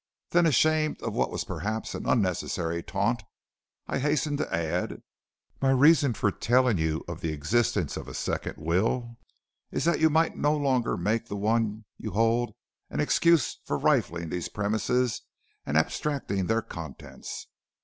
[0.31, 3.21] Then ashamed of what was perhaps an unnecessary taunt,
[3.85, 5.03] I hastened to add:
[5.61, 9.19] 'My reason for telling you of the existence of a second will
[9.69, 12.55] is that you might no longer make the one you hold
[12.89, 15.21] an excuse for rifling these premises
[15.67, 17.45] and abstracting their contents.